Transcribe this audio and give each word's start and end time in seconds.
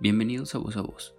Bienvenidos 0.00 0.54
a 0.54 0.58
Voz 0.58 0.76
a 0.76 0.80
Voz. 0.80 1.16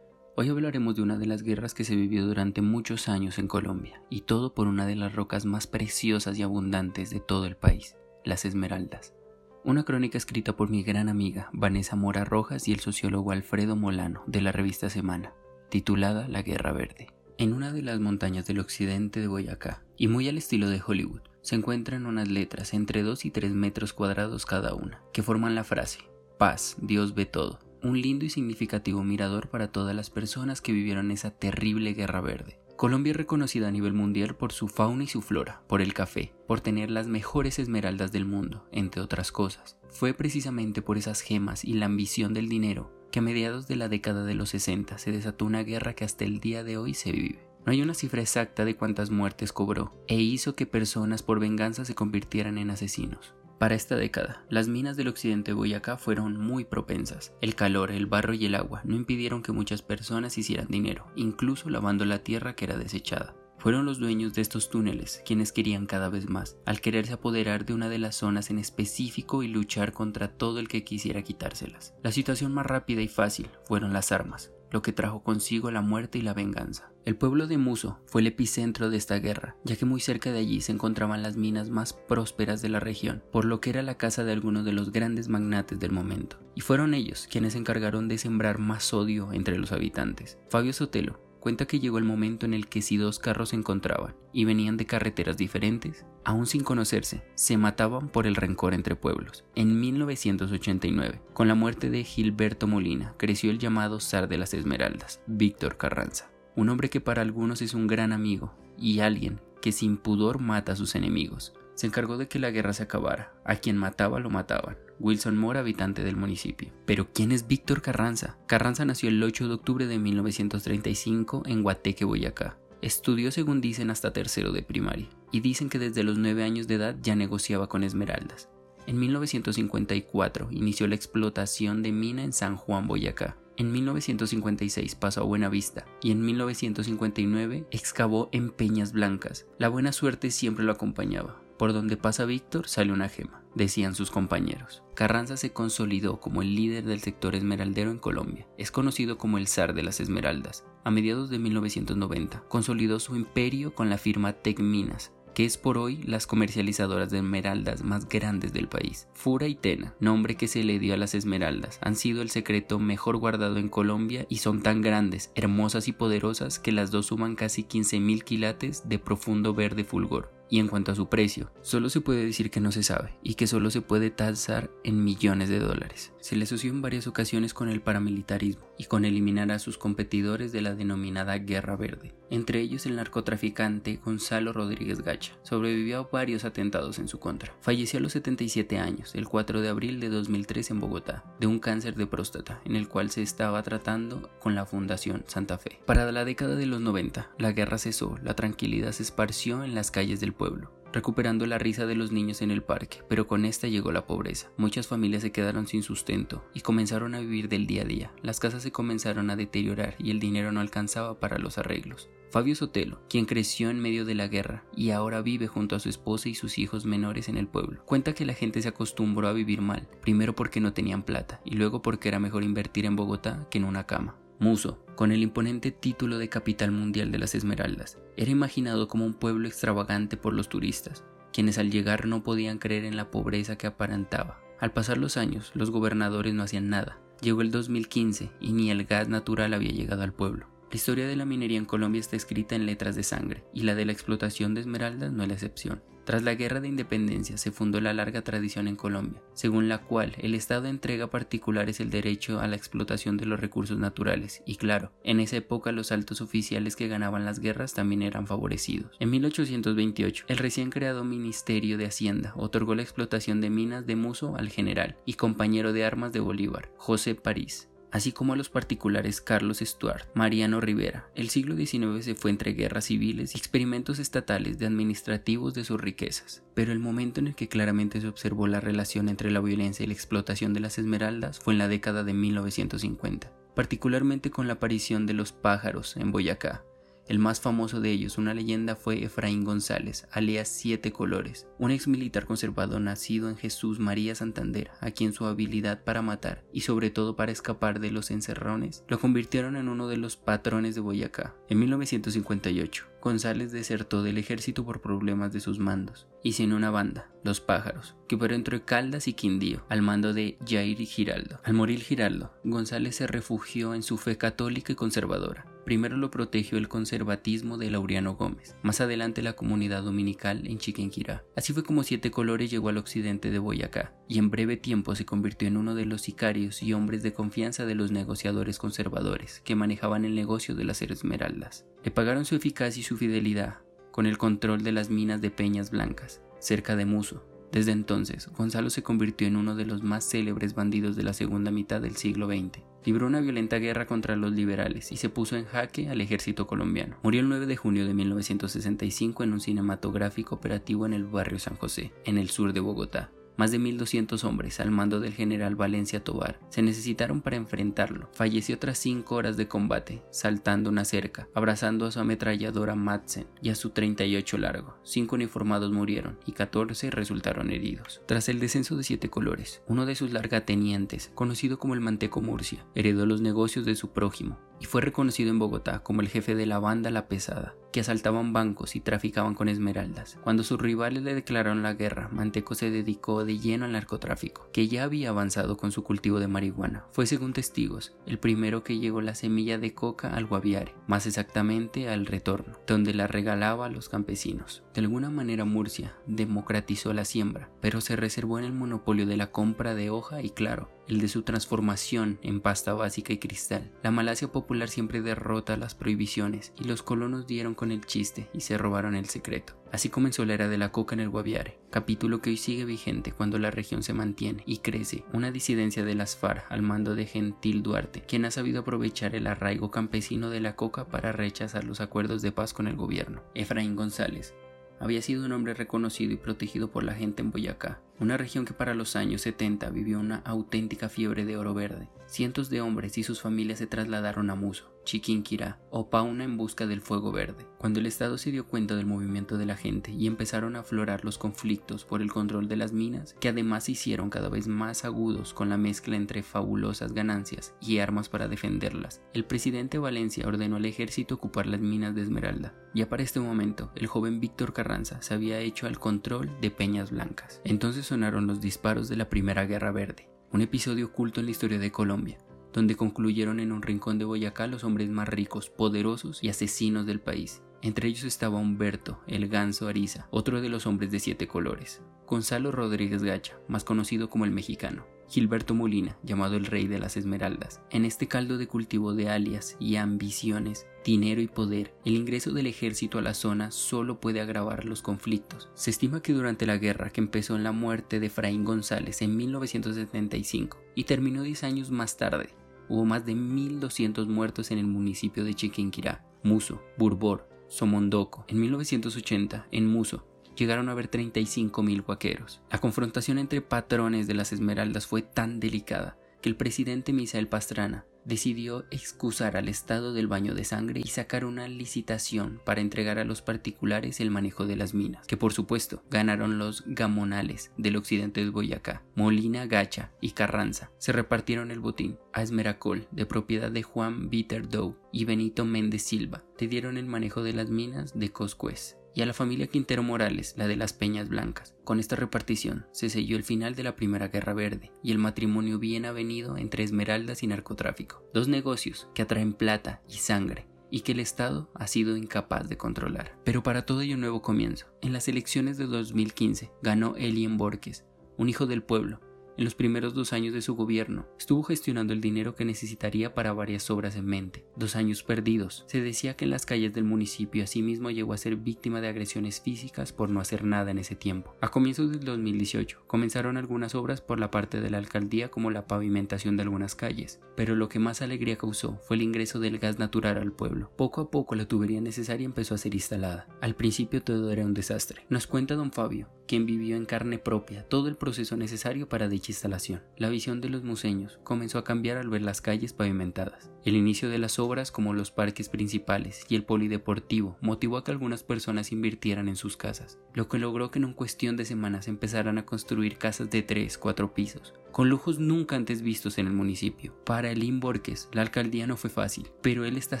Hoy 0.34 0.48
hablaremos 0.48 0.96
de 0.96 1.02
una 1.02 1.16
de 1.16 1.26
las 1.26 1.44
guerras 1.44 1.72
que 1.72 1.84
se 1.84 1.94
vivió 1.94 2.26
durante 2.26 2.62
muchos 2.62 3.08
años 3.08 3.38
en 3.38 3.46
Colombia, 3.46 4.02
y 4.10 4.22
todo 4.22 4.54
por 4.54 4.66
una 4.66 4.86
de 4.86 4.96
las 4.96 5.14
rocas 5.14 5.44
más 5.44 5.68
preciosas 5.68 6.36
y 6.36 6.42
abundantes 6.42 7.10
de 7.10 7.20
todo 7.20 7.46
el 7.46 7.54
país, 7.54 7.94
las 8.24 8.44
Esmeraldas. 8.44 9.14
Una 9.62 9.84
crónica 9.84 10.18
escrita 10.18 10.56
por 10.56 10.68
mi 10.68 10.82
gran 10.82 11.08
amiga 11.08 11.48
Vanessa 11.52 11.94
Mora 11.94 12.24
Rojas 12.24 12.66
y 12.66 12.72
el 12.72 12.80
sociólogo 12.80 13.30
Alfredo 13.30 13.76
Molano 13.76 14.24
de 14.26 14.40
la 14.40 14.50
revista 14.50 14.90
Semana, 14.90 15.32
titulada 15.68 16.26
La 16.26 16.42
Guerra 16.42 16.72
Verde. 16.72 17.06
En 17.38 17.52
una 17.52 17.72
de 17.72 17.82
las 17.82 18.00
montañas 18.00 18.46
del 18.46 18.58
occidente 18.58 19.20
de 19.20 19.28
Boyacá, 19.28 19.84
y 19.96 20.08
muy 20.08 20.28
al 20.28 20.38
estilo 20.38 20.68
de 20.68 20.82
Hollywood, 20.84 21.20
se 21.40 21.54
encuentran 21.54 22.04
unas 22.04 22.26
letras 22.28 22.74
entre 22.74 23.04
2 23.04 23.26
y 23.26 23.30
3 23.30 23.52
metros 23.52 23.92
cuadrados 23.92 24.44
cada 24.44 24.74
una, 24.74 25.02
que 25.12 25.22
forman 25.22 25.54
la 25.54 25.62
frase 25.62 26.00
Paz, 26.36 26.76
Dios 26.80 27.14
ve 27.14 27.26
todo 27.26 27.60
un 27.82 28.00
lindo 28.00 28.24
y 28.24 28.30
significativo 28.30 29.02
mirador 29.04 29.48
para 29.48 29.72
todas 29.72 29.94
las 29.94 30.10
personas 30.10 30.60
que 30.60 30.72
vivieron 30.72 31.10
esa 31.10 31.30
terrible 31.30 31.94
guerra 31.94 32.20
verde. 32.20 32.58
Colombia 32.76 33.12
es 33.12 33.16
reconocida 33.16 33.68
a 33.68 33.70
nivel 33.70 33.94
mundial 33.94 34.36
por 34.36 34.52
su 34.52 34.68
fauna 34.68 35.04
y 35.04 35.06
su 35.06 35.22
flora, 35.22 35.62
por 35.66 35.80
el 35.80 35.94
café, 35.94 36.34
por 36.46 36.60
tener 36.60 36.90
las 36.90 37.06
mejores 37.06 37.58
esmeraldas 37.58 38.12
del 38.12 38.26
mundo, 38.26 38.66
entre 38.70 39.00
otras 39.00 39.32
cosas. 39.32 39.78
Fue 39.88 40.12
precisamente 40.12 40.82
por 40.82 40.98
esas 40.98 41.22
gemas 41.22 41.64
y 41.64 41.72
la 41.72 41.86
ambición 41.86 42.34
del 42.34 42.48
dinero 42.48 42.92
que 43.10 43.20
a 43.20 43.22
mediados 43.22 43.66
de 43.66 43.76
la 43.76 43.88
década 43.88 44.24
de 44.24 44.34
los 44.34 44.50
60 44.50 44.98
se 44.98 45.12
desató 45.12 45.46
una 45.46 45.62
guerra 45.62 45.94
que 45.94 46.04
hasta 46.04 46.24
el 46.24 46.38
día 46.38 46.64
de 46.64 46.76
hoy 46.76 46.92
se 46.92 47.12
vive. 47.12 47.46
No 47.64 47.72
hay 47.72 47.80
una 47.80 47.94
cifra 47.94 48.20
exacta 48.20 48.64
de 48.64 48.76
cuántas 48.76 49.10
muertes 49.10 49.52
cobró 49.52 49.92
e 50.06 50.16
hizo 50.16 50.54
que 50.54 50.66
personas 50.66 51.22
por 51.22 51.40
venganza 51.40 51.84
se 51.84 51.94
convirtieran 51.94 52.58
en 52.58 52.70
asesinos. 52.70 53.34
Para 53.58 53.74
esta 53.74 53.96
década, 53.96 54.44
las 54.50 54.68
minas 54.68 54.98
del 54.98 55.08
occidente 55.08 55.52
de 55.52 55.54
Boyacá 55.54 55.96
fueron 55.96 56.36
muy 56.36 56.66
propensas. 56.66 57.32
El 57.40 57.54
calor, 57.54 57.90
el 57.90 58.04
barro 58.04 58.34
y 58.34 58.44
el 58.44 58.54
agua 58.54 58.82
no 58.84 58.94
impidieron 58.94 59.42
que 59.42 59.52
muchas 59.52 59.80
personas 59.80 60.36
hicieran 60.36 60.68
dinero, 60.68 61.06
incluso 61.16 61.70
lavando 61.70 62.04
la 62.04 62.18
tierra 62.18 62.54
que 62.54 62.66
era 62.66 62.76
desechada. 62.76 63.34
Fueron 63.58 63.86
los 63.86 63.98
dueños 63.98 64.34
de 64.34 64.42
estos 64.42 64.68
túneles 64.68 65.22
quienes 65.24 65.52
querían 65.52 65.86
cada 65.86 66.10
vez 66.10 66.28
más, 66.28 66.58
al 66.66 66.82
quererse 66.82 67.14
apoderar 67.14 67.64
de 67.64 67.72
una 67.72 67.88
de 67.88 67.98
las 67.98 68.16
zonas 68.16 68.50
en 68.50 68.58
específico 68.58 69.42
y 69.42 69.48
luchar 69.48 69.92
contra 69.92 70.28
todo 70.28 70.58
el 70.58 70.68
que 70.68 70.84
quisiera 70.84 71.22
quitárselas. 71.22 71.94
La 72.02 72.12
situación 72.12 72.52
más 72.52 72.66
rápida 72.66 73.00
y 73.00 73.08
fácil 73.08 73.48
fueron 73.64 73.94
las 73.94 74.12
armas, 74.12 74.52
lo 74.70 74.82
que 74.82 74.92
trajo 74.92 75.22
consigo 75.22 75.70
la 75.70 75.80
muerte 75.80 76.18
y 76.18 76.22
la 76.22 76.34
venganza. 76.34 76.90
El 77.04 77.16
pueblo 77.16 77.46
de 77.46 77.56
Muso 77.56 78.00
fue 78.06 78.20
el 78.20 78.26
epicentro 78.26 78.90
de 78.90 78.96
esta 78.96 79.18
guerra, 79.20 79.56
ya 79.64 79.76
que 79.76 79.84
muy 79.84 80.00
cerca 80.00 80.32
de 80.32 80.40
allí 80.40 80.60
se 80.60 80.72
encontraban 80.72 81.22
las 81.22 81.36
minas 81.36 81.70
más 81.70 81.92
prósperas 81.92 82.62
de 82.62 82.68
la 82.68 82.80
región, 82.80 83.22
por 83.30 83.44
lo 83.44 83.60
que 83.60 83.70
era 83.70 83.82
la 83.82 83.96
casa 83.96 84.24
de 84.24 84.32
algunos 84.32 84.64
de 84.64 84.72
los 84.72 84.90
grandes 84.90 85.28
magnates 85.28 85.78
del 85.78 85.92
momento. 85.92 86.38
Y 86.56 86.62
fueron 86.62 86.94
ellos 86.94 87.28
quienes 87.30 87.52
se 87.52 87.60
encargaron 87.60 88.08
de 88.08 88.18
sembrar 88.18 88.58
más 88.58 88.92
odio 88.92 89.32
entre 89.32 89.56
los 89.56 89.70
habitantes. 89.70 90.38
Fabio 90.48 90.72
Sotelo, 90.72 91.20
cuenta 91.46 91.66
que 91.66 91.78
llegó 91.78 91.98
el 91.98 92.04
momento 92.04 92.44
en 92.44 92.54
el 92.54 92.66
que 92.66 92.82
si 92.82 92.96
dos 92.96 93.20
carros 93.20 93.50
se 93.50 93.56
encontraban 93.56 94.16
y 94.32 94.44
venían 94.44 94.76
de 94.76 94.84
carreteras 94.84 95.36
diferentes, 95.36 96.04
aún 96.24 96.48
sin 96.48 96.64
conocerse, 96.64 97.22
se 97.36 97.56
mataban 97.56 98.08
por 98.08 98.26
el 98.26 98.34
rencor 98.34 98.74
entre 98.74 98.96
pueblos. 98.96 99.44
En 99.54 99.78
1989, 99.78 101.20
con 101.34 101.46
la 101.46 101.54
muerte 101.54 101.88
de 101.88 102.02
Gilberto 102.02 102.66
Molina, 102.66 103.14
creció 103.16 103.52
el 103.52 103.60
llamado 103.60 104.00
zar 104.00 104.26
de 104.26 104.38
las 104.38 104.54
Esmeraldas, 104.54 105.20
Víctor 105.28 105.76
Carranza, 105.76 106.32
un 106.56 106.68
hombre 106.68 106.90
que 106.90 107.00
para 107.00 107.22
algunos 107.22 107.62
es 107.62 107.74
un 107.74 107.86
gran 107.86 108.12
amigo 108.12 108.52
y 108.76 108.98
alguien 108.98 109.40
que 109.62 109.70
sin 109.70 109.98
pudor 109.98 110.40
mata 110.40 110.72
a 110.72 110.76
sus 110.76 110.96
enemigos. 110.96 111.52
Se 111.76 111.86
encargó 111.86 112.18
de 112.18 112.26
que 112.26 112.40
la 112.40 112.50
guerra 112.50 112.72
se 112.72 112.82
acabara, 112.82 113.32
a 113.44 113.54
quien 113.54 113.76
mataba 113.76 114.18
lo 114.18 114.30
mataban, 114.30 114.78
Wilson 114.98 115.36
Moore, 115.36 115.58
habitante 115.58 116.02
del 116.02 116.16
municipio. 116.16 116.72
Pero 116.84 117.12
¿quién 117.12 117.32
es 117.32 117.46
Víctor 117.46 117.82
Carranza? 117.82 118.38
Carranza 118.46 118.84
nació 118.84 119.08
el 119.08 119.22
8 119.22 119.48
de 119.48 119.54
octubre 119.54 119.86
de 119.86 119.98
1935 119.98 121.42
en 121.46 121.62
Guateque, 121.62 122.04
Boyacá. 122.04 122.58
Estudió, 122.82 123.30
según 123.32 123.60
dicen, 123.60 123.90
hasta 123.90 124.12
tercero 124.12 124.52
de 124.52 124.62
primaria, 124.62 125.08
y 125.32 125.40
dicen 125.40 125.68
que 125.68 125.78
desde 125.78 126.02
los 126.02 126.18
9 126.18 126.44
años 126.44 126.68
de 126.68 126.74
edad 126.74 126.96
ya 127.02 127.16
negociaba 127.16 127.68
con 127.68 127.84
esmeraldas. 127.84 128.48
En 128.86 129.00
1954 129.00 130.48
inició 130.52 130.86
la 130.86 130.94
explotación 130.94 131.82
de 131.82 131.90
mina 131.92 132.22
en 132.22 132.32
San 132.32 132.56
Juan, 132.56 132.86
Boyacá. 132.86 133.36
En 133.56 133.72
1956 133.72 134.94
pasó 134.94 135.22
a 135.22 135.24
Buenavista 135.24 135.86
y 136.02 136.10
en 136.10 136.24
1959 136.24 137.66
excavó 137.70 138.28
en 138.32 138.50
Peñas 138.50 138.92
Blancas. 138.92 139.46
La 139.58 139.68
buena 139.68 139.92
suerte 139.92 140.30
siempre 140.30 140.64
lo 140.64 140.72
acompañaba. 140.72 141.40
Por 141.58 141.72
donde 141.72 141.96
pasa 141.96 142.26
Víctor 142.26 142.68
sale 142.68 142.92
una 142.92 143.08
gema, 143.08 143.42
decían 143.54 143.94
sus 143.94 144.10
compañeros. 144.10 144.82
Carranza 144.94 145.36
se 145.36 145.52
consolidó 145.52 146.20
como 146.20 146.42
el 146.42 146.54
líder 146.54 146.84
del 146.84 147.00
sector 147.00 147.34
esmeraldero 147.34 147.90
en 147.90 147.98
Colombia. 147.98 148.46
Es 148.58 148.70
conocido 148.70 149.16
como 149.16 149.38
el 149.38 149.48
zar 149.48 149.74
de 149.74 149.82
las 149.82 150.00
esmeraldas. 150.00 150.64
A 150.84 150.90
mediados 150.90 151.30
de 151.30 151.38
1990 151.38 152.44
consolidó 152.48 153.00
su 153.00 153.16
imperio 153.16 153.74
con 153.74 153.88
la 153.88 153.98
firma 153.98 154.34
Tech 154.34 154.60
Minas, 154.60 155.12
que 155.36 155.44
es 155.44 155.58
por 155.58 155.76
hoy 155.76 156.02
las 156.04 156.26
comercializadoras 156.26 157.10
de 157.10 157.18
esmeraldas 157.18 157.82
más 157.82 158.08
grandes 158.08 158.54
del 158.54 158.68
país. 158.68 159.06
Fura 159.12 159.46
y 159.46 159.54
Tena, 159.54 159.94
nombre 160.00 160.34
que 160.36 160.48
se 160.48 160.64
le 160.64 160.78
dio 160.78 160.94
a 160.94 160.96
las 160.96 161.14
esmeraldas, 161.14 161.78
han 161.82 161.94
sido 161.94 162.22
el 162.22 162.30
secreto 162.30 162.78
mejor 162.78 163.18
guardado 163.18 163.58
en 163.58 163.68
Colombia 163.68 164.24
y 164.30 164.38
son 164.38 164.62
tan 164.62 164.80
grandes, 164.80 165.32
hermosas 165.34 165.88
y 165.88 165.92
poderosas 165.92 166.58
que 166.58 166.72
las 166.72 166.90
dos 166.90 167.06
suman 167.06 167.34
casi 167.34 167.64
15.000 167.64 168.24
quilates 168.24 168.88
de 168.88 168.98
profundo 168.98 169.52
verde 169.52 169.84
fulgor. 169.84 170.35
Y 170.48 170.60
en 170.60 170.68
cuanto 170.68 170.92
a 170.92 170.94
su 170.94 171.08
precio, 171.08 171.50
solo 171.62 171.90
se 171.90 172.00
puede 172.00 172.24
decir 172.24 172.50
que 172.50 172.60
no 172.60 172.72
se 172.72 172.82
sabe 172.82 173.18
y 173.22 173.34
que 173.34 173.46
solo 173.46 173.70
se 173.70 173.80
puede 173.80 174.10
tasar 174.10 174.70
en 174.84 175.02
millones 175.02 175.48
de 175.48 175.58
dólares. 175.58 176.12
Se 176.20 176.36
le 176.36 176.44
asoció 176.44 176.70
en 176.70 176.82
varias 176.82 177.06
ocasiones 177.06 177.54
con 177.54 177.68
el 177.68 177.80
paramilitarismo 177.80 178.66
y 178.78 178.84
con 178.84 179.04
eliminar 179.04 179.50
a 179.50 179.58
sus 179.58 179.78
competidores 179.78 180.52
de 180.52 180.60
la 180.60 180.74
denominada 180.74 181.38
Guerra 181.38 181.76
Verde, 181.76 182.14
entre 182.30 182.60
ellos 182.60 182.86
el 182.86 182.96
narcotraficante 182.96 184.00
Gonzalo 184.04 184.52
Rodríguez 184.52 185.02
Gacha. 185.02 185.32
Sobrevivió 185.42 185.98
a 185.98 186.08
varios 186.10 186.44
atentados 186.44 186.98
en 186.98 187.08
su 187.08 187.18
contra. 187.18 187.54
Falleció 187.60 187.98
a 187.98 188.02
los 188.02 188.12
77 188.12 188.78
años, 188.78 189.14
el 189.14 189.28
4 189.28 189.60
de 189.60 189.68
abril 189.68 190.00
de 190.00 190.08
2003 190.08 190.70
en 190.70 190.80
Bogotá, 190.80 191.24
de 191.40 191.46
un 191.46 191.58
cáncer 191.58 191.94
de 191.94 192.06
próstata, 192.06 192.60
en 192.64 192.76
el 192.76 192.88
cual 192.88 193.10
se 193.10 193.22
estaba 193.22 193.62
tratando 193.62 194.30
con 194.40 194.54
la 194.54 194.66
Fundación 194.66 195.24
Santa 195.26 195.58
Fe. 195.58 195.80
Para 195.86 196.10
la 196.10 196.24
década 196.24 196.56
de 196.56 196.66
los 196.66 196.80
90, 196.80 197.30
la 197.38 197.52
guerra 197.52 197.78
cesó, 197.78 198.16
la 198.22 198.34
tranquilidad 198.34 198.92
se 198.92 199.02
esparció 199.02 199.64
en 199.64 199.74
las 199.74 199.90
calles 199.90 200.20
del 200.20 200.32
pueblo 200.36 200.76
recuperando 200.96 201.44
la 201.44 201.58
risa 201.58 201.84
de 201.84 201.94
los 201.94 202.10
niños 202.10 202.40
en 202.40 202.50
el 202.50 202.62
parque, 202.62 203.02
pero 203.06 203.26
con 203.26 203.44
esta 203.44 203.68
llegó 203.68 203.92
la 203.92 204.06
pobreza. 204.06 204.50
Muchas 204.56 204.86
familias 204.86 205.20
se 205.20 205.30
quedaron 205.30 205.66
sin 205.66 205.82
sustento 205.82 206.42
y 206.54 206.60
comenzaron 206.60 207.14
a 207.14 207.20
vivir 207.20 207.50
del 207.50 207.66
día 207.66 207.82
a 207.82 207.84
día. 207.84 208.12
Las 208.22 208.40
casas 208.40 208.62
se 208.62 208.72
comenzaron 208.72 209.28
a 209.28 209.36
deteriorar 209.36 209.94
y 209.98 210.10
el 210.10 210.20
dinero 210.20 210.52
no 210.52 210.60
alcanzaba 210.60 211.20
para 211.20 211.36
los 211.38 211.58
arreglos. 211.58 212.08
Fabio 212.30 212.54
Sotelo, 212.54 213.02
quien 213.10 213.26
creció 213.26 213.68
en 213.68 213.78
medio 213.78 214.06
de 214.06 214.14
la 214.14 214.26
guerra 214.26 214.64
y 214.74 214.90
ahora 214.90 215.20
vive 215.20 215.48
junto 215.48 215.76
a 215.76 215.80
su 215.80 215.90
esposa 215.90 216.30
y 216.30 216.34
sus 216.34 216.58
hijos 216.58 216.86
menores 216.86 217.28
en 217.28 217.36
el 217.36 217.46
pueblo, 217.46 217.84
cuenta 217.84 218.14
que 218.14 218.24
la 218.24 218.32
gente 218.32 218.62
se 218.62 218.68
acostumbró 218.68 219.28
a 219.28 219.34
vivir 219.34 219.60
mal, 219.60 219.88
primero 220.00 220.34
porque 220.34 220.60
no 220.60 220.72
tenían 220.72 221.02
plata 221.02 221.42
y 221.44 221.56
luego 221.56 221.82
porque 221.82 222.08
era 222.08 222.18
mejor 222.18 222.42
invertir 222.42 222.86
en 222.86 222.96
Bogotá 222.96 223.46
que 223.50 223.58
en 223.58 223.64
una 223.64 223.86
cama. 223.86 224.16
Muso, 224.38 224.84
con 224.96 225.12
el 225.12 225.22
imponente 225.22 225.70
título 225.70 226.18
de 226.18 226.28
capital 226.28 226.70
mundial 226.70 227.10
de 227.10 227.18
las 227.18 227.34
Esmeraldas, 227.34 227.98
era 228.16 228.30
imaginado 228.30 228.86
como 228.86 229.06
un 229.06 229.14
pueblo 229.14 229.48
extravagante 229.48 230.18
por 230.18 230.34
los 230.34 230.50
turistas, 230.50 231.04
quienes 231.32 231.56
al 231.56 231.70
llegar 231.70 232.06
no 232.06 232.22
podían 232.22 232.58
creer 232.58 232.84
en 232.84 232.96
la 232.96 233.10
pobreza 233.10 233.56
que 233.56 233.66
aparentaba. 233.66 234.40
Al 234.60 234.72
pasar 234.72 234.98
los 234.98 235.16
años, 235.16 235.52
los 235.54 235.70
gobernadores 235.70 236.34
no 236.34 236.42
hacían 236.42 236.68
nada. 236.68 236.98
Llegó 237.22 237.40
el 237.40 237.50
2015 237.50 238.30
y 238.40 238.52
ni 238.52 238.70
el 238.70 238.84
gas 238.84 239.08
natural 239.08 239.54
había 239.54 239.72
llegado 239.72 240.02
al 240.02 240.12
pueblo. 240.12 240.48
La 240.70 240.76
historia 240.76 241.06
de 241.06 241.16
la 241.16 241.24
minería 241.24 241.58
en 241.58 241.64
Colombia 241.64 242.00
está 242.00 242.16
escrita 242.16 242.56
en 242.56 242.66
letras 242.66 242.94
de 242.94 243.04
sangre, 243.04 243.44
y 243.54 243.62
la 243.62 243.74
de 243.74 243.86
la 243.86 243.92
explotación 243.92 244.54
de 244.54 244.62
esmeraldas 244.62 245.12
no 245.12 245.22
es 245.22 245.28
la 245.28 245.34
excepción. 245.34 245.82
Tras 246.06 246.22
la 246.22 246.36
Guerra 246.36 246.60
de 246.60 246.68
Independencia 246.68 247.36
se 247.36 247.50
fundó 247.50 247.80
la 247.80 247.92
larga 247.92 248.22
tradición 248.22 248.68
en 248.68 248.76
Colombia, 248.76 249.20
según 249.34 249.68
la 249.68 249.78
cual 249.78 250.14
el 250.18 250.36
Estado 250.36 250.68
entrega 250.68 251.10
particulares 251.10 251.80
el 251.80 251.90
derecho 251.90 252.38
a 252.38 252.46
la 252.46 252.54
explotación 252.54 253.16
de 253.16 253.26
los 253.26 253.40
recursos 253.40 253.76
naturales, 253.76 254.40
y 254.46 254.54
claro, 254.54 254.92
en 255.02 255.18
esa 255.18 255.38
época 255.38 255.72
los 255.72 255.90
altos 255.90 256.20
oficiales 256.20 256.76
que 256.76 256.86
ganaban 256.86 257.24
las 257.24 257.40
guerras 257.40 257.74
también 257.74 258.02
eran 258.02 258.28
favorecidos. 258.28 258.92
En 259.00 259.10
1828, 259.10 260.26
el 260.28 260.38
recién 260.38 260.70
creado 260.70 261.02
Ministerio 261.02 261.76
de 261.76 261.86
Hacienda 261.86 262.34
otorgó 262.36 262.76
la 262.76 262.82
explotación 262.82 263.40
de 263.40 263.50
minas 263.50 263.84
de 263.84 263.96
Muso 263.96 264.36
al 264.36 264.48
general 264.48 264.94
y 265.06 265.14
compañero 265.14 265.72
de 265.72 265.84
armas 265.84 266.12
de 266.12 266.20
Bolívar, 266.20 266.70
José 266.76 267.16
París, 267.16 267.68
así 267.92 268.12
como 268.12 268.32
a 268.32 268.36
los 268.36 268.48
particulares 268.48 269.20
Carlos 269.20 269.58
Stuart, 269.58 270.06
Mariano 270.14 270.60
Rivera. 270.60 271.08
El 271.14 271.30
siglo 271.30 271.56
XIX 271.56 272.04
se 272.04 272.14
fue 272.14 272.30
entre 272.30 272.52
guerras 272.52 272.86
civiles 272.86 273.34
y 273.34 273.38
experimentos 273.38 273.98
estatales 273.98 274.58
de 274.58 274.66
administrativos 274.66 275.54
de 275.54 275.64
sus 275.64 275.80
riquezas, 275.80 276.42
pero 276.54 276.72
el 276.72 276.78
momento 276.78 277.20
en 277.20 277.28
el 277.28 277.34
que 277.34 277.48
claramente 277.48 278.00
se 278.00 278.08
observó 278.08 278.46
la 278.46 278.60
relación 278.60 279.08
entre 279.08 279.30
la 279.30 279.40
violencia 279.40 279.84
y 279.84 279.86
la 279.86 279.94
explotación 279.94 280.52
de 280.54 280.60
las 280.60 280.78
esmeraldas 280.78 281.38
fue 281.38 281.54
en 281.54 281.58
la 281.58 281.68
década 281.68 282.04
de 282.04 282.12
1950, 282.12 283.32
particularmente 283.54 284.30
con 284.30 284.46
la 284.46 284.54
aparición 284.54 285.06
de 285.06 285.14
los 285.14 285.32
pájaros 285.32 285.96
en 285.96 286.12
Boyacá, 286.12 286.64
El 287.08 287.20
más 287.20 287.40
famoso 287.40 287.80
de 287.80 287.92
ellos, 287.92 288.18
una 288.18 288.34
leyenda, 288.34 288.74
fue 288.74 289.04
Efraín 289.04 289.44
González, 289.44 290.08
alias 290.10 290.48
Siete 290.48 290.90
Colores, 290.90 291.46
un 291.58 291.70
ex 291.70 291.86
militar 291.86 292.26
conservador 292.26 292.80
nacido 292.80 293.28
en 293.28 293.36
Jesús 293.36 293.78
María 293.78 294.14
Santander, 294.14 294.70
a 294.80 294.90
quien 294.90 295.12
su 295.12 295.26
habilidad 295.26 295.84
para 295.84 296.02
matar 296.02 296.44
y 296.52 296.62
sobre 296.62 296.90
todo 296.90 297.14
para 297.14 297.30
escapar 297.30 297.78
de 297.78 297.92
los 297.92 298.10
encerrones 298.10 298.84
lo 298.88 298.98
convirtieron 298.98 299.56
en 299.56 299.68
uno 299.68 299.86
de 299.86 299.98
los 299.98 300.16
patrones 300.16 300.74
de 300.74 300.80
Boyacá. 300.80 301.34
En 301.48 301.60
1958, 301.60 302.86
González 303.00 303.52
desertó 303.52 304.02
del 304.02 304.18
ejército 304.18 304.64
por 304.64 304.80
problemas 304.80 305.32
de 305.32 305.38
sus 305.38 305.60
mandos 305.60 306.08
y 306.24 306.32
se 306.32 306.46
una 306.46 306.70
banda, 306.70 307.08
Los 307.22 307.40
Pájaros, 307.40 307.94
que 308.08 308.16
fue 308.16 308.34
entre 308.34 308.62
Caldas 308.62 309.06
y 309.08 309.12
Quindío, 309.12 309.64
al 309.68 309.82
mando 309.82 310.12
de 310.12 310.38
Jair 310.44 310.78
Giraldo. 310.78 311.38
Al 311.44 311.54
morir 311.54 311.80
Giraldo, 311.80 312.32
González 312.44 312.96
se 312.96 313.06
refugió 313.06 313.74
en 313.74 313.82
su 313.82 313.96
fe 313.96 314.16
católica 314.16 314.72
y 314.72 314.76
conservadora. 314.76 315.46
Primero 315.66 315.96
lo 315.96 316.12
protegió 316.12 316.58
el 316.58 316.68
conservatismo 316.68 317.58
de 317.58 317.68
Laureano 317.70 318.14
Gómez, 318.14 318.54
más 318.62 318.80
adelante 318.80 319.20
la 319.20 319.32
comunidad 319.32 319.82
dominical 319.82 320.46
en 320.46 320.58
Chiquinquirá. 320.58 321.24
Así 321.34 321.52
fue 321.52 321.64
como 321.64 321.82
Siete 321.82 322.12
Colores 322.12 322.52
llegó 322.52 322.68
al 322.68 322.78
occidente 322.78 323.32
de 323.32 323.40
Boyacá, 323.40 323.92
y 324.06 324.20
en 324.20 324.30
breve 324.30 324.56
tiempo 324.56 324.94
se 324.94 325.04
convirtió 325.04 325.48
en 325.48 325.56
uno 325.56 325.74
de 325.74 325.84
los 325.84 326.02
sicarios 326.02 326.62
y 326.62 326.72
hombres 326.72 327.02
de 327.02 327.12
confianza 327.12 327.66
de 327.66 327.74
los 327.74 327.90
negociadores 327.90 328.60
conservadores 328.60 329.40
que 329.40 329.56
manejaban 329.56 330.04
el 330.04 330.14
negocio 330.14 330.54
de 330.54 330.62
las 330.62 330.82
esmeraldas. 330.82 331.66
Le 331.82 331.90
pagaron 331.90 332.26
su 332.26 332.36
eficacia 332.36 332.80
y 332.80 332.84
su 332.84 332.96
fidelidad, 332.96 333.56
con 333.90 334.06
el 334.06 334.18
control 334.18 334.62
de 334.62 334.70
las 334.70 334.88
minas 334.88 335.20
de 335.20 335.32
Peñas 335.32 335.72
Blancas, 335.72 336.22
cerca 336.38 336.76
de 336.76 336.84
Muso. 336.84 337.26
Desde 337.52 337.72
entonces, 337.72 338.28
Gonzalo 338.36 338.70
se 338.70 338.82
convirtió 338.82 339.26
en 339.26 339.36
uno 339.36 339.54
de 339.54 339.66
los 339.66 339.82
más 339.82 340.08
célebres 340.08 340.54
bandidos 340.54 340.96
de 340.96 341.02
la 341.02 341.12
segunda 341.12 341.50
mitad 341.50 341.80
del 341.80 341.96
siglo 341.96 342.26
XX. 342.26 342.62
Libró 342.84 343.06
una 343.06 343.20
violenta 343.20 343.58
guerra 343.58 343.86
contra 343.86 344.14
los 344.14 344.32
liberales 344.32 344.92
y 344.92 344.96
se 344.96 345.08
puso 345.08 345.36
en 345.36 345.44
jaque 345.44 345.88
al 345.88 346.00
ejército 346.00 346.46
colombiano. 346.46 346.98
Murió 347.02 347.20
el 347.20 347.28
9 347.28 347.46
de 347.46 347.56
junio 347.56 347.86
de 347.86 347.94
1965 347.94 349.24
en 349.24 349.32
un 349.32 349.40
cinematográfico 349.40 350.36
operativo 350.36 350.86
en 350.86 350.92
el 350.92 351.04
barrio 351.04 351.38
San 351.38 351.56
José, 351.56 351.92
en 352.04 352.18
el 352.18 352.28
sur 352.28 352.52
de 352.52 352.60
Bogotá. 352.60 353.10
Más 353.36 353.50
de 353.50 353.60
1.200 353.60 354.24
hombres 354.24 354.60
al 354.60 354.70
mando 354.70 355.00
del 355.00 355.12
general 355.12 355.56
Valencia 355.56 356.02
Tobar 356.02 356.40
se 356.48 356.62
necesitaron 356.62 357.20
para 357.20 357.36
enfrentarlo. 357.36 358.08
Falleció 358.12 358.58
tras 358.58 358.78
cinco 358.78 359.16
horas 359.16 359.36
de 359.36 359.48
combate, 359.48 360.02
saltando 360.10 360.70
una 360.70 360.84
cerca, 360.84 361.28
abrazando 361.34 361.86
a 361.86 361.92
su 361.92 362.00
ametralladora 362.00 362.74
Madsen 362.74 363.26
y 363.42 363.50
a 363.50 363.54
su 363.54 363.70
38 363.70 364.38
largo. 364.38 364.78
Cinco 364.82 365.16
uniformados 365.16 365.70
murieron 365.70 366.18
y 366.26 366.32
14 366.32 366.90
resultaron 366.90 367.50
heridos. 367.50 368.02
Tras 368.06 368.28
el 368.28 368.40
descenso 368.40 368.76
de 368.76 368.84
siete 368.84 369.10
colores, 369.10 369.62
uno 369.66 369.86
de 369.86 369.94
sus 369.94 370.12
largatenientes, 370.12 371.10
conocido 371.14 371.58
como 371.58 371.74
el 371.74 371.80
Manteco 371.80 372.22
Murcia, 372.22 372.66
heredó 372.74 373.06
los 373.06 373.20
negocios 373.20 373.64
de 373.64 373.74
su 373.74 373.90
prójimo 373.90 374.38
y 374.60 374.64
fue 374.64 374.80
reconocido 374.80 375.30
en 375.30 375.38
Bogotá 375.38 375.82
como 375.82 376.00
el 376.00 376.08
jefe 376.08 376.34
de 376.34 376.46
la 376.46 376.58
banda 376.58 376.90
La 376.90 377.08
Pesada, 377.08 377.54
que 377.76 377.80
asaltaban 377.80 378.32
bancos 378.32 378.74
y 378.74 378.80
traficaban 378.80 379.34
con 379.34 379.50
esmeraldas. 379.50 380.16
Cuando 380.24 380.44
sus 380.44 380.58
rivales 380.58 381.02
le 381.02 381.14
declararon 381.14 381.62
la 381.62 381.74
guerra, 381.74 382.08
Manteco 382.10 382.54
se 382.54 382.70
dedicó 382.70 383.26
de 383.26 383.38
lleno 383.38 383.66
al 383.66 383.72
narcotráfico, 383.72 384.48
que 384.50 384.66
ya 384.66 384.84
había 384.84 385.10
avanzado 385.10 385.58
con 385.58 385.72
su 385.72 385.84
cultivo 385.84 386.18
de 386.18 386.26
marihuana. 386.26 386.86
Fue, 386.92 387.04
según 387.04 387.34
testigos, 387.34 387.94
el 388.06 388.18
primero 388.18 388.64
que 388.64 388.78
llegó 388.78 389.02
la 389.02 389.14
semilla 389.14 389.58
de 389.58 389.74
coca 389.74 390.08
al 390.08 390.24
Guaviare, 390.24 390.74
más 390.86 391.06
exactamente 391.06 391.90
al 391.90 392.06
Retorno, 392.06 392.56
donde 392.66 392.94
la 392.94 393.08
regalaba 393.08 393.66
a 393.66 393.68
los 393.68 393.90
campesinos. 393.90 394.62
De 394.72 394.80
alguna 394.80 395.10
manera 395.10 395.44
Murcia 395.44 395.96
democratizó 396.06 396.94
la 396.94 397.04
siembra, 397.04 397.50
pero 397.60 397.82
se 397.82 397.94
reservó 397.94 398.38
en 398.38 398.46
el 398.46 398.54
monopolio 398.54 399.04
de 399.04 399.18
la 399.18 399.32
compra 399.32 399.74
de 399.74 399.90
hoja 399.90 400.22
y 400.22 400.30
claro, 400.30 400.70
el 400.88 401.00
de 401.00 401.08
su 401.08 401.22
transformación 401.22 402.18
en 402.22 402.40
pasta 402.40 402.74
básica 402.74 403.12
y 403.12 403.18
cristal. 403.18 403.70
La 403.82 403.90
Malasia 403.90 404.28
popular 404.28 404.68
siempre 404.68 405.02
derrota 405.02 405.56
las 405.56 405.74
prohibiciones 405.74 406.52
y 406.58 406.64
los 406.64 406.82
colonos 406.82 407.26
dieron 407.26 407.54
con 407.54 407.72
el 407.72 407.84
chiste 407.84 408.28
y 408.32 408.40
se 408.40 408.58
robaron 408.58 408.94
el 408.94 409.06
secreto. 409.06 409.54
Así 409.72 409.88
comenzó 409.88 410.24
la 410.24 410.34
era 410.34 410.48
de 410.48 410.58
la 410.58 410.70
coca 410.70 410.94
en 410.94 411.00
el 411.00 411.08
Guaviare, 411.08 411.58
capítulo 411.70 412.22
que 412.22 412.30
hoy 412.30 412.36
sigue 412.36 412.64
vigente 412.64 413.12
cuando 413.12 413.38
la 413.38 413.50
región 413.50 413.82
se 413.82 413.92
mantiene 413.92 414.42
y 414.46 414.58
crece 414.58 415.04
una 415.12 415.32
disidencia 415.32 415.84
de 415.84 415.94
las 415.94 416.16
FARC 416.16 416.46
al 416.50 416.62
mando 416.62 416.94
de 416.94 417.06
Gentil 417.06 417.62
Duarte, 417.62 418.02
quien 418.02 418.24
ha 418.24 418.30
sabido 418.30 418.60
aprovechar 418.60 419.14
el 419.14 419.26
arraigo 419.26 419.70
campesino 419.70 420.30
de 420.30 420.40
la 420.40 420.56
coca 420.56 420.86
para 420.86 421.12
rechazar 421.12 421.64
los 421.64 421.80
acuerdos 421.80 422.22
de 422.22 422.32
paz 422.32 422.54
con 422.54 422.68
el 422.68 422.76
gobierno. 422.76 423.22
Efraín 423.34 423.76
González, 423.76 424.34
había 424.80 425.02
sido 425.02 425.24
un 425.24 425.32
hombre 425.32 425.54
reconocido 425.54 426.12
y 426.12 426.16
protegido 426.16 426.70
por 426.70 426.84
la 426.84 426.94
gente 426.94 427.22
en 427.22 427.30
Boyacá, 427.30 427.80
una 427.98 428.16
región 428.16 428.44
que 428.44 428.54
para 428.54 428.74
los 428.74 428.96
años 428.96 429.22
70 429.22 429.70
vivió 429.70 429.98
una 429.98 430.16
auténtica 430.24 430.88
fiebre 430.88 431.24
de 431.24 431.36
oro 431.36 431.54
verde. 431.54 431.88
Cientos 432.06 432.50
de 432.50 432.60
hombres 432.60 432.98
y 432.98 433.02
sus 433.02 433.20
familias 433.20 433.58
se 433.58 433.66
trasladaron 433.66 434.30
a 434.30 434.34
Muso, 434.34 434.70
Chiquinquirá 434.86 435.58
o 435.70 435.90
Pauna 435.90 436.24
en 436.24 436.36
busca 436.36 436.66
del 436.66 436.80
fuego 436.80 437.10
verde. 437.10 437.44
Cuando 437.58 437.80
el 437.80 437.86
Estado 437.86 438.16
se 438.16 438.30
dio 438.30 438.46
cuenta 438.46 438.76
del 438.76 438.86
movimiento 438.86 439.36
de 439.36 439.44
la 439.44 439.56
gente 439.56 439.90
y 439.90 440.06
empezaron 440.06 440.54
a 440.54 440.60
aflorar 440.60 441.04
los 441.04 441.18
conflictos 441.18 441.84
por 441.84 442.00
el 442.00 442.12
control 442.12 442.48
de 442.48 442.56
las 442.56 442.72
minas, 442.72 443.14
que 443.20 443.28
además 443.28 443.64
se 443.64 443.72
hicieron 443.72 444.08
cada 444.08 444.28
vez 444.28 444.46
más 444.46 444.84
agudos 444.84 445.34
con 445.34 445.48
la 445.48 445.58
mezcla 445.58 445.96
entre 445.96 446.22
fabulosas 446.22 446.92
ganancias 446.92 447.54
y 447.60 447.78
armas 447.78 448.08
para 448.08 448.28
defenderlas, 448.28 449.02
el 449.12 449.24
presidente 449.24 449.78
Valencia 449.78 450.26
ordenó 450.26 450.56
al 450.56 450.64
ejército 450.64 451.16
ocupar 451.16 451.46
las 451.46 451.60
minas 451.60 451.94
de 451.96 452.02
Esmeralda. 452.02 452.54
Ya 452.72 452.88
para 452.88 453.02
este 453.02 453.18
momento, 453.18 453.72
el 453.74 453.88
joven 453.88 454.20
Víctor 454.20 454.52
Carranza 454.52 455.02
se 455.02 455.14
había 455.14 455.40
hecho 455.40 455.66
al 455.66 455.80
control 455.80 456.30
de 456.40 456.52
Peñas 456.52 456.92
Blancas. 456.92 457.40
Entonces 457.44 457.86
sonaron 457.86 458.28
los 458.28 458.40
disparos 458.40 458.88
de 458.88 458.96
la 458.96 459.08
Primera 459.08 459.46
Guerra 459.46 459.72
Verde, 459.72 460.08
un 460.30 460.42
episodio 460.42 460.86
oculto 460.86 461.18
en 461.18 461.26
la 461.26 461.32
historia 461.32 461.58
de 461.58 461.72
Colombia, 461.72 462.18
donde 462.56 462.74
concluyeron 462.74 463.38
en 463.38 463.52
un 463.52 463.60
rincón 463.60 463.98
de 463.98 464.06
Boyacá 464.06 464.46
los 464.46 464.64
hombres 464.64 464.88
más 464.88 465.06
ricos, 465.06 465.50
poderosos 465.50 466.24
y 466.24 466.30
asesinos 466.30 466.86
del 466.86 467.00
país. 467.00 467.42
Entre 467.60 467.86
ellos 467.86 468.04
estaba 468.04 468.38
Humberto, 468.38 468.98
el 469.06 469.28
ganso 469.28 469.68
Ariza, 469.68 470.08
otro 470.10 470.40
de 470.40 470.48
los 470.48 470.66
hombres 470.66 470.90
de 470.90 470.98
siete 470.98 471.28
colores, 471.28 471.82
Gonzalo 472.06 472.52
Rodríguez 472.52 473.02
Gacha, 473.02 473.38
más 473.46 473.62
conocido 473.62 474.08
como 474.08 474.24
el 474.24 474.30
mexicano, 474.30 474.86
Gilberto 475.06 475.54
Molina, 475.54 475.98
llamado 476.02 476.36
el 476.36 476.46
Rey 476.46 476.66
de 476.66 476.78
las 476.78 476.96
Esmeraldas. 476.96 477.60
En 477.70 477.84
este 477.84 478.08
caldo 478.08 478.38
de 478.38 478.46
cultivo 478.46 478.94
de 478.94 479.10
alias 479.10 479.56
y 479.60 479.76
ambiciones, 479.76 480.66
dinero 480.82 481.20
y 481.20 481.26
poder, 481.26 481.74
el 481.84 481.94
ingreso 481.94 482.32
del 482.32 482.46
ejército 482.46 482.98
a 482.98 483.02
la 483.02 483.12
zona 483.12 483.50
solo 483.50 484.00
puede 484.00 484.22
agravar 484.22 484.64
los 484.64 484.80
conflictos. 484.80 485.50
Se 485.54 485.70
estima 485.70 486.00
que 486.00 486.14
durante 486.14 486.46
la 486.46 486.56
guerra 486.56 486.88
que 486.88 487.02
empezó 487.02 487.36
en 487.36 487.44
la 487.44 487.52
muerte 487.52 488.00
de 488.00 488.06
Efraín 488.06 488.44
González 488.44 489.02
en 489.02 489.14
1975 489.14 490.58
y 490.74 490.84
terminó 490.84 491.22
10 491.22 491.44
años 491.44 491.70
más 491.70 491.96
tarde, 491.96 492.30
hubo 492.68 492.84
más 492.84 493.04
de 493.06 493.14
1.200 493.14 494.06
muertos 494.06 494.50
en 494.50 494.58
el 494.58 494.66
municipio 494.66 495.24
de 495.24 495.34
Chiquinquirá, 495.34 496.04
Muso, 496.22 496.62
Burbor, 496.78 497.28
Somondoco. 497.48 498.24
En 498.28 498.40
1980, 498.40 499.46
en 499.50 499.66
Muso, 499.66 500.06
llegaron 500.36 500.68
a 500.68 500.72
haber 500.72 500.90
35.000 500.90 501.84
huaqueros. 501.86 502.40
La 502.50 502.58
confrontación 502.58 503.18
entre 503.18 503.40
patrones 503.40 504.06
de 504.06 504.14
las 504.14 504.32
Esmeraldas 504.32 504.86
fue 504.86 505.02
tan 505.02 505.40
delicada 505.40 505.96
que 506.20 506.28
el 506.28 506.36
presidente 506.36 506.92
Misael 506.92 507.28
Pastrana 507.28 507.86
decidió 508.06 508.64
excusar 508.70 509.36
al 509.36 509.48
Estado 509.48 509.92
del 509.92 510.06
baño 510.06 510.34
de 510.34 510.44
sangre 510.44 510.80
y 510.82 510.88
sacar 510.88 511.24
una 511.24 511.48
licitación 511.48 512.40
para 512.44 512.60
entregar 512.60 512.98
a 512.98 513.04
los 513.04 513.20
particulares 513.20 514.00
el 514.00 514.10
manejo 514.10 514.46
de 514.46 514.56
las 514.56 514.72
minas, 514.72 515.06
que 515.06 515.16
por 515.16 515.32
supuesto 515.32 515.82
ganaron 515.90 516.38
los 516.38 516.64
gamonales 516.66 517.52
del 517.58 517.76
occidente 517.76 518.24
de 518.24 518.30
Boyacá, 518.30 518.82
Molina, 518.94 519.46
Gacha 519.46 519.90
y 520.00 520.12
Carranza. 520.12 520.70
Se 520.78 520.92
repartieron 520.92 521.50
el 521.50 521.60
botín. 521.60 521.98
A 522.12 522.22
Esmeracol, 522.22 522.88
de 522.92 523.04
propiedad 523.04 523.50
de 523.50 523.62
Juan 523.62 524.08
Bitter 524.08 524.48
Dow 524.48 524.76
y 524.90 525.04
Benito 525.04 525.44
Méndez 525.44 525.82
Silva, 525.82 526.24
le 526.38 526.48
dieron 526.48 526.78
el 526.78 526.86
manejo 526.86 527.22
de 527.22 527.34
las 527.34 527.50
minas 527.50 527.92
de 527.98 528.10
Coscuez 528.10 528.78
y 528.96 529.02
a 529.02 529.06
la 529.06 529.12
familia 529.12 529.46
Quintero 529.46 529.82
Morales 529.82 530.34
la 530.38 530.48
de 530.48 530.56
las 530.56 530.72
Peñas 530.72 531.08
Blancas. 531.08 531.54
Con 531.64 531.78
esta 531.78 531.96
repartición 531.96 532.66
se 532.72 532.88
selló 532.88 533.16
el 533.18 533.24
final 533.24 533.54
de 533.54 533.62
la 533.62 533.76
Primera 533.76 534.08
Guerra 534.08 534.32
Verde 534.32 534.72
y 534.82 534.90
el 534.90 534.98
matrimonio 534.98 535.58
bien 535.58 535.84
avenido 535.84 536.38
entre 536.38 536.64
esmeraldas 536.64 537.22
y 537.22 537.26
narcotráfico, 537.26 538.02
dos 538.14 538.26
negocios 538.26 538.88
que 538.94 539.02
atraen 539.02 539.34
plata 539.34 539.82
y 539.86 539.98
sangre 539.98 540.46
y 540.70 540.80
que 540.80 540.92
el 540.92 541.00
Estado 541.00 541.50
ha 541.54 541.66
sido 541.66 541.98
incapaz 541.98 542.48
de 542.48 542.56
controlar. 542.56 543.14
Pero 543.22 543.42
para 543.42 543.66
todo 543.66 543.82
ello 543.82 543.96
un 543.96 544.00
nuevo 544.00 544.22
comienzo. 544.22 544.66
En 544.80 544.94
las 544.94 545.08
elecciones 545.08 545.58
de 545.58 545.66
2015 545.66 546.50
ganó 546.62 546.96
Elien 546.96 547.36
Borges, 547.36 547.84
un 548.16 548.30
hijo 548.30 548.46
del 548.46 548.62
pueblo, 548.62 549.00
en 549.36 549.44
los 549.44 549.54
primeros 549.54 549.92
dos 549.92 550.12
años 550.12 550.32
de 550.32 550.40
su 550.40 550.54
gobierno, 550.54 551.06
estuvo 551.18 551.42
gestionando 551.42 551.92
el 551.92 552.00
dinero 552.00 552.34
que 552.34 552.44
necesitaría 552.44 553.14
para 553.14 553.32
varias 553.32 553.70
obras 553.70 553.96
en 553.96 554.06
mente. 554.06 554.46
Dos 554.56 554.76
años 554.76 555.02
perdidos. 555.02 555.64
Se 555.66 555.82
decía 555.82 556.16
que 556.16 556.24
en 556.24 556.30
las 556.30 556.46
calles 556.46 556.72
del 556.72 556.84
municipio 556.84 557.44
asimismo 557.44 557.90
llegó 557.90 558.14
a 558.14 558.18
ser 558.18 558.36
víctima 558.36 558.80
de 558.80 558.88
agresiones 558.88 559.40
físicas 559.40 559.92
por 559.92 560.08
no 560.08 560.20
hacer 560.20 560.44
nada 560.44 560.70
en 560.70 560.78
ese 560.78 560.94
tiempo. 560.94 561.34
A 561.40 561.50
comienzos 561.50 561.90
del 561.90 562.04
2018 562.04 562.84
comenzaron 562.86 563.36
algunas 563.36 563.74
obras 563.74 564.00
por 564.00 564.18
la 564.18 564.30
parte 564.30 564.60
de 564.60 564.70
la 564.70 564.78
alcaldía 564.78 565.30
como 565.30 565.50
la 565.50 565.66
pavimentación 565.66 566.36
de 566.36 566.42
algunas 566.42 566.74
calles, 566.74 567.20
pero 567.36 567.54
lo 567.54 567.68
que 567.68 567.78
más 567.78 568.00
alegría 568.00 568.38
causó 568.38 568.80
fue 568.86 568.96
el 568.96 569.02
ingreso 569.02 569.38
del 569.38 569.58
gas 569.58 569.78
natural 569.78 570.16
al 570.16 570.32
pueblo. 570.32 570.70
Poco 570.76 571.02
a 571.02 571.10
poco 571.10 571.34
la 571.34 571.46
tubería 571.46 571.80
necesaria 571.80 572.24
empezó 572.24 572.54
a 572.54 572.58
ser 572.58 572.74
instalada. 572.74 573.28
Al 573.42 573.54
principio 573.54 574.02
todo 574.02 574.32
era 574.32 574.44
un 574.44 574.54
desastre. 574.54 575.04
Nos 575.10 575.26
cuenta 575.26 575.54
don 575.54 575.72
Fabio, 575.72 576.08
quien 576.26 576.46
vivió 576.46 576.76
en 576.76 576.86
carne 576.86 577.18
propia 577.18 577.68
todo 577.68 577.88
el 577.88 577.96
proceso 577.96 578.36
necesario 578.36 578.88
para 578.88 579.08
dicha 579.08 579.25
instalación. 579.32 579.82
La 579.96 580.08
visión 580.08 580.40
de 580.40 580.48
los 580.48 580.64
museños 580.64 581.18
comenzó 581.24 581.58
a 581.58 581.64
cambiar 581.64 581.96
al 581.96 582.08
ver 582.08 582.22
las 582.22 582.40
calles 582.40 582.72
pavimentadas. 582.72 583.50
El 583.64 583.74
inicio 583.74 584.08
de 584.08 584.18
las 584.18 584.38
obras 584.38 584.70
como 584.70 584.94
los 584.94 585.10
parques 585.10 585.48
principales 585.48 586.24
y 586.28 586.36
el 586.36 586.44
polideportivo 586.44 587.36
motivó 587.40 587.78
a 587.78 587.84
que 587.84 587.90
algunas 587.90 588.22
personas 588.22 588.70
invirtieran 588.70 589.28
en 589.28 589.36
sus 589.36 589.56
casas, 589.56 589.98
lo 590.14 590.28
que 590.28 590.38
logró 590.38 590.70
que 590.70 590.78
en 590.78 590.92
cuestión 590.92 591.36
de 591.36 591.44
semanas 591.44 591.88
empezaran 591.88 592.38
a 592.38 592.46
construir 592.46 592.96
casas 592.96 593.28
de 593.30 593.42
3, 593.42 593.76
4 593.78 594.14
pisos, 594.14 594.54
con 594.70 594.88
lujos 594.88 595.18
nunca 595.18 595.56
antes 595.56 595.82
vistos 595.82 596.18
en 596.18 596.26
el 596.26 596.32
municipio. 596.32 596.94
Para 597.04 597.30
Elín 597.30 597.60
Borges, 597.60 598.08
la 598.12 598.22
alcaldía 598.22 598.66
no 598.66 598.76
fue 598.76 598.90
fácil, 598.90 599.30
pero 599.42 599.64
él 599.64 599.76
está 599.76 600.00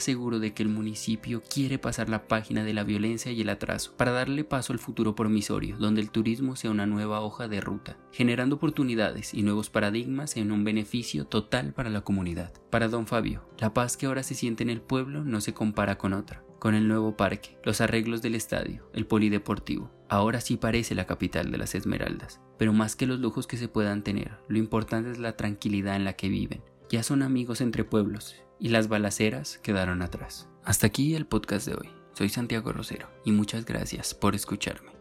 seguro 0.00 0.38
de 0.38 0.52
que 0.52 0.62
el 0.62 0.68
municipio 0.68 1.42
quiere 1.42 1.78
pasar 1.78 2.08
la 2.08 2.28
página 2.28 2.62
de 2.62 2.74
la 2.74 2.84
violencia 2.84 3.32
y 3.32 3.40
el 3.40 3.48
atraso 3.48 3.94
para 3.96 4.12
darle 4.12 4.44
paso 4.44 4.72
al 4.72 4.78
futuro 4.78 5.14
promisorio, 5.14 5.76
donde 5.78 6.02
el 6.02 6.10
turismo 6.10 6.56
sea 6.56 6.70
una 6.70 6.86
nueva 6.86 7.20
hoja 7.20 7.48
de 7.48 7.60
ruta, 7.60 7.96
generando 8.12 8.56
oportunidades 8.56 9.15
y 9.34 9.42
nuevos 9.42 9.70
paradigmas 9.70 10.36
en 10.36 10.52
un 10.52 10.64
beneficio 10.64 11.26
total 11.26 11.72
para 11.72 11.90
la 11.90 12.02
comunidad. 12.02 12.52
Para 12.70 12.88
don 12.88 13.06
Fabio, 13.06 13.48
la 13.58 13.72
paz 13.74 13.96
que 13.96 14.06
ahora 14.06 14.22
se 14.22 14.34
siente 14.34 14.62
en 14.62 14.70
el 14.70 14.80
pueblo 14.80 15.24
no 15.24 15.40
se 15.40 15.54
compara 15.54 15.98
con 15.98 16.12
otra 16.12 16.46
con 16.58 16.74
el 16.74 16.88
nuevo 16.88 17.16
parque, 17.16 17.58
los 17.62 17.80
arreglos 17.80 18.22
del 18.22 18.34
estadio, 18.34 18.90
el 18.92 19.06
polideportivo. 19.06 19.90
Ahora 20.08 20.40
sí 20.40 20.56
parece 20.56 20.94
la 20.94 21.06
capital 21.06 21.50
de 21.50 21.58
las 21.58 21.74
Esmeraldas, 21.74 22.40
pero 22.58 22.72
más 22.72 22.96
que 22.96 23.06
los 23.06 23.20
lujos 23.20 23.46
que 23.46 23.56
se 23.56 23.68
puedan 23.68 24.02
tener, 24.02 24.38
lo 24.48 24.58
importante 24.58 25.10
es 25.10 25.18
la 25.18 25.36
tranquilidad 25.36 25.96
en 25.96 26.04
la 26.04 26.14
que 26.14 26.28
viven. 26.28 26.62
Ya 26.88 27.02
son 27.02 27.22
amigos 27.22 27.60
entre 27.60 27.84
pueblos 27.84 28.36
y 28.58 28.68
las 28.70 28.88
balaceras 28.88 29.58
quedaron 29.58 30.02
atrás. 30.02 30.48
Hasta 30.64 30.86
aquí 30.86 31.14
el 31.14 31.26
podcast 31.26 31.66
de 31.66 31.74
hoy. 31.74 31.90
Soy 32.14 32.30
Santiago 32.30 32.72
Rosero 32.72 33.08
y 33.24 33.32
muchas 33.32 33.64
gracias 33.64 34.14
por 34.14 34.34
escucharme. 34.34 34.95